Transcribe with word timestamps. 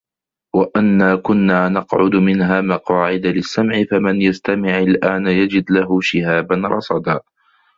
وَأَنّا 0.55 1.15
كُنّا 1.15 1.69
نَقعُدُ 1.69 2.15
مِنها 2.15 2.61
مَقاعِدَ 2.61 3.25
لِلسَّمعِ 3.25 3.83
فَمَن 3.83 4.21
يَستَمِعِ 4.21 4.77
الآنَ 4.77 5.27
يَجِد 5.27 5.71
لَهُ 5.71 6.01
شِهابًا 6.01 6.55
رَصَدًا 6.65 7.19